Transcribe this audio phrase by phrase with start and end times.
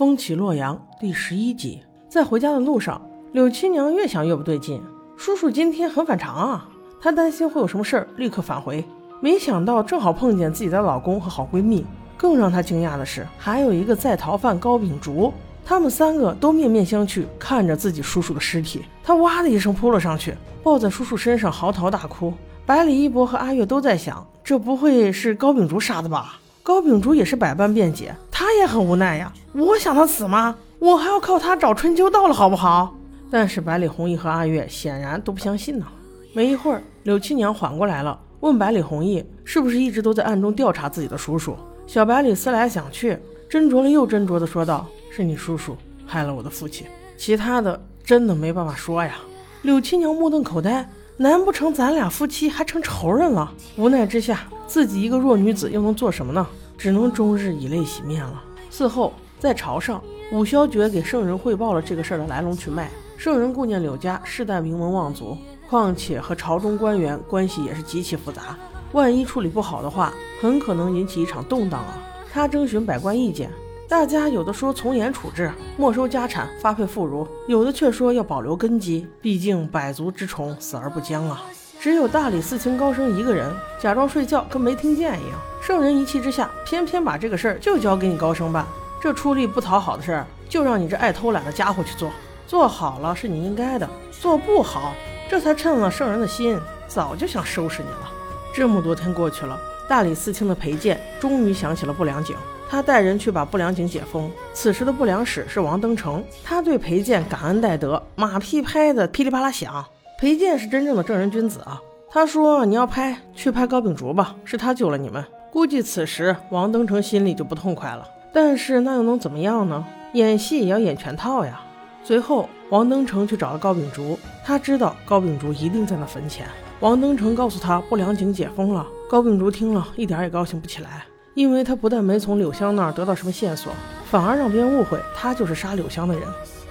[0.00, 2.98] 风起洛阳第十一集，在回家的路上，
[3.32, 4.82] 柳七娘越想越不对劲。
[5.14, 6.66] 叔叔今天很反常啊，
[6.98, 8.82] 她担心会有什么事儿，立刻返回。
[9.20, 11.84] 没想到正好碰见自己的老公和好闺蜜。
[12.16, 15.30] 更让她惊讶的是，还有一个在逃犯高秉烛。
[15.66, 18.82] 他们三个都面面相觑，看着自己叔叔的尸体。
[19.04, 22.32] 她哇的一声扑了上去，抱在叔叔身上嚎啕大哭。
[22.64, 26.40] 百里一博和阿月都在想，这不会是高秉烛杀的吧？
[26.62, 29.32] 高秉烛也是百般辩解，他也很无奈呀。
[29.52, 30.56] 我想他死吗？
[30.78, 32.94] 我还要靠他找春秋到了，好不好？
[33.30, 35.86] 但是百里弘毅和阿月显然都不相信呢。
[36.32, 41.56] 没一会儿，柳七娘缓过来了，问百里弘毅是不是一直都在暗中调查自己的叔叔。
[41.86, 43.18] 小百里思来想去，
[43.50, 46.86] 斟酌了又斟酌的说道：“是你叔叔害了我的父亲，
[47.16, 49.16] 其他的真的没办法说呀。”
[49.62, 53.52] 柳七娘目瞪口呆，难不成咱俩夫妻还成仇人了？
[53.76, 54.40] 无奈之下。
[54.66, 56.46] 自己一个弱女子又能做什么呢？
[56.80, 58.42] 只能终日以泪洗面了。
[58.72, 62.90] 嗣后，在朝上，武萧爵给圣人汇报了这个事儿的来龙去脉。
[63.18, 65.36] 圣人顾念柳家世代名门望族，
[65.68, 68.56] 况且和朝中官员关系也是极其复杂，
[68.92, 71.98] 万一处理不好的话，很可能引起一场动荡啊。
[72.32, 73.50] 他征询百官意见，
[73.86, 81.42] 大家有的说从严处置，没收家产，发配妇孺；有的却说要保留根基，毕竟百足之虫，死而不僵啊。
[81.78, 85.38] 只有大理寺卿高升一个人假装睡觉，跟没听见一样。
[85.70, 88.66] 圣人一气之下，偏偏把这个事儿就交给你高升办。
[89.00, 92.10] 这出力不讨好的事儿，就让你这爱偷懒的家伙去做。
[92.44, 94.92] 做好了是你应该的，做不好，
[95.30, 98.10] 这才趁了圣人的心，早就想收拾你了。
[98.52, 99.56] 这么多天过去了，
[99.88, 102.34] 大理寺卿的裴健终于想起了不良警，
[102.68, 104.28] 他带人去把不良警解封。
[104.52, 109.84] 此时的不良使是王登成，他对裴健感恩戴德，马屁拍的噼里啪啦响。
[110.18, 111.80] 裴健是真正的正人君子啊！
[112.10, 118.08] 他说：“你要拍，去拍高秉烛吧，是他救了你们。”估计此时王登成心里就不痛快了。
[118.32, 119.84] 但是那又能怎么样呢？
[120.12, 121.60] 演戏也要演全套呀。
[122.02, 126.46] 随后，王登成去找了高秉烛，他知道高秉烛一定在那坟前。
[126.78, 128.86] 王登成告诉他，不良井解封了。
[129.08, 131.04] 高秉烛听了一点也高兴不起来，
[131.34, 133.72] 因为他不但没从柳香那儿得到什么线索，
[134.10, 136.22] 反而让别人误会他就是杀柳香的人。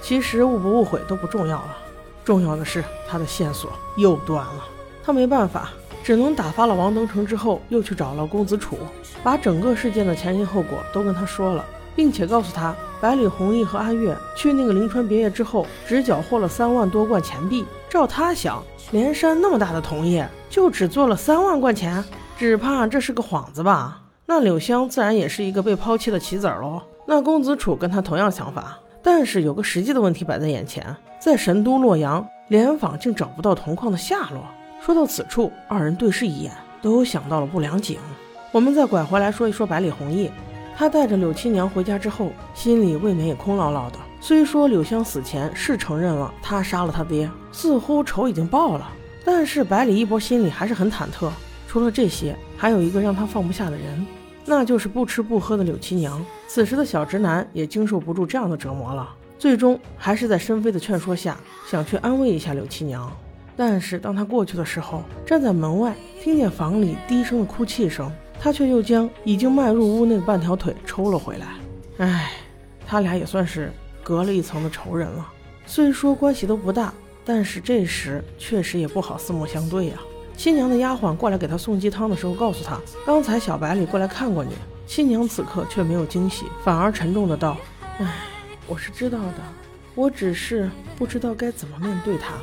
[0.01, 1.77] 其实误不误会都不重要了。
[2.23, 4.65] 重要的是，他的线索又断了。
[5.03, 5.71] 他没办法，
[6.09, 8.75] 只能打发了王登成之后，又去找了公子楚，
[9.21, 11.63] 把整个事件的前因后果都跟他说了，
[11.95, 17.63] 并且告诉他，百里弘毅和阿月去那个临川别业之后，只缴获了三万多贯钱币。
[17.87, 22.03] 照他想，连山那么大的铜业，就只做了三万贯钱，
[22.35, 24.01] 只怕这是个幌子吧？
[24.25, 26.81] 那柳香自然也是一个被抛弃的棋子喽。
[27.05, 28.79] 那公子楚跟他同样想法。
[29.03, 30.83] 但是有个实际的问题摆在眼前，
[31.19, 34.43] 在神都洛阳，联访竟找不到铜矿的下落。
[34.81, 36.51] 说到此处，二人对视一眼，
[36.81, 37.99] 都想到了不良景。
[38.51, 40.31] 我们再拐回来说一说百里弘毅，
[40.75, 43.99] 他带着柳七娘回家之后，心里未免也空落落的。
[44.21, 48.89] 虽说柳香死前是承认了他杀了他爹，似乎仇已经报了，
[49.23, 51.29] 但是百里一博心里还是很忐忑。
[51.67, 54.05] 除了这些，还有一个让他放不下的人。
[54.45, 56.25] 那就是不吃不喝的柳七娘。
[56.47, 59.07] 此时的小直男也经受不住这样的折磨了，
[59.37, 61.37] 最终还是在申飞的劝说下，
[61.69, 63.11] 想去安慰一下柳七娘。
[63.59, 65.93] 但是当他过去的时候，站在门外，
[66.23, 68.09] 听见房里低声的哭泣声，
[68.39, 71.47] 他却又将已经迈入屋内的半条腿抽了回来。
[71.97, 72.31] 唉，
[72.87, 73.69] 他俩也算是
[74.01, 75.29] 隔了一层的仇人了。
[75.65, 76.93] 虽说关系都不大，
[77.25, 79.97] 但是这时确实也不好四目相对呀。
[80.37, 84.53] 新娘的丫鬟过来给她送鸡汤的时候，告诉她，刚才小白里过来看过你。
[84.87, 87.57] 新娘此刻却没有惊喜，反而沉重的道
[87.99, 88.19] ：“唉，
[88.67, 89.43] 我是知道的，
[89.95, 92.41] 我只是不知道该怎么面对他了。”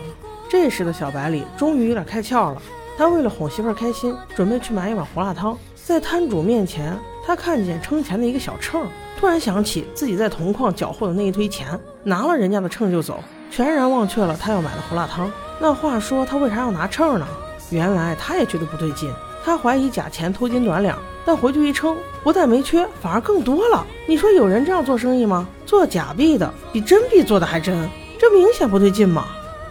[0.49, 2.63] 这时的小白里终于有点开窍了，
[2.97, 5.57] 他为了哄媳妇儿开心，准备去买一碗胡辣汤。
[5.75, 8.87] 在摊主面前，他看见称钱的一个小秤，
[9.19, 15.31] 突然想起自己在铜矿缴获的那一堆钱，拿了人家的秤就走，全然忘却了他要买的胡辣汤。
[15.59, 17.27] 那话说，他为啥要拿秤呢？
[17.71, 19.13] 原来他也觉得不对劲，
[19.45, 23.85] 他怀疑假钱偷斤短两，但回去一称，不但没缺，反而更多了。
[24.07, 25.49] 你说有人这样做生意吗？
[25.65, 27.89] 做假币的比真币做的还真，
[28.19, 29.27] 这明显不对劲嘛。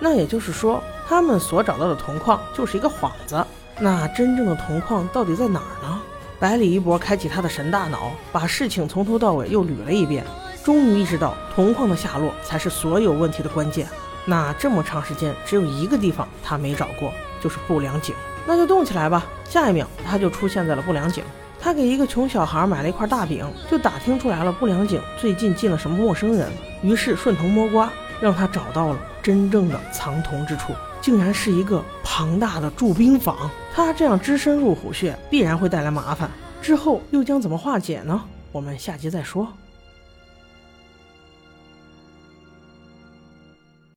[0.06, 3.44] 那也就是说，他们所找到的铜矿就是一个幌子。
[3.80, 6.00] 那真正的铜矿到底在哪儿呢？
[6.40, 10.24] 百里一博开启他的神大脑，把事情从头到尾又捋了一遍，
[10.64, 13.88] 终于意识到铜矿的下落才是所有问题的关键。
[14.26, 17.12] 那这么长时间，只有一个地方他没找过。
[17.42, 18.14] 就是不良井，
[18.46, 19.26] 那就动起来吧。
[19.44, 21.24] 下一秒，他就出现在了不良井。
[21.60, 26.52] 他给一个穷小孩买了一块大饼，就打听出来了不良井最近进了什么陌生人。
[26.84, 33.50] 于是顺藤摸瓜，让他找到了真正的藏铜之处，竟然是一个庞大的驻兵房。
[33.74, 36.30] 他这样只身入虎穴，必然会带来麻烦。
[36.62, 38.24] 之后又将怎么化解呢？
[38.52, 39.48] 我们下集再说。